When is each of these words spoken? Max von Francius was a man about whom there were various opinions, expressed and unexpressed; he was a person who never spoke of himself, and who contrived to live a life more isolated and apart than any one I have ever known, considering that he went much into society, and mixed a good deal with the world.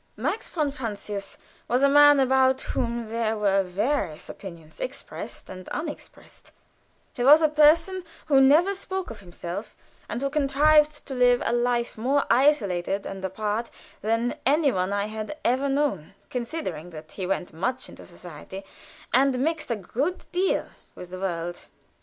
Max 0.17 0.49
von 0.49 0.71
Francius 0.71 1.37
was 1.67 1.83
a 1.83 1.87
man 1.87 2.19
about 2.19 2.61
whom 2.61 3.07
there 3.09 3.37
were 3.37 3.61
various 3.61 4.29
opinions, 4.29 4.79
expressed 4.79 5.47
and 5.47 5.69
unexpressed; 5.69 6.51
he 7.13 7.23
was 7.23 7.43
a 7.43 7.47
person 7.47 8.03
who 8.25 8.41
never 8.41 8.73
spoke 8.73 9.11
of 9.11 9.19
himself, 9.19 9.75
and 10.09 10.23
who 10.23 10.29
contrived 10.31 11.05
to 11.05 11.13
live 11.13 11.43
a 11.45 11.53
life 11.53 11.99
more 11.99 12.23
isolated 12.31 13.05
and 13.05 13.23
apart 13.23 13.69
than 14.01 14.33
any 14.43 14.71
one 14.71 14.91
I 14.91 15.05
have 15.05 15.29
ever 15.45 15.69
known, 15.69 16.15
considering 16.31 16.89
that 16.89 17.11
he 17.11 17.27
went 17.27 17.53
much 17.53 17.87
into 17.87 18.03
society, 18.07 18.63
and 19.13 19.37
mixed 19.37 19.69
a 19.69 19.75
good 19.75 20.25
deal 20.31 20.65
with 20.95 21.11
the 21.11 21.19
world. 21.19 21.67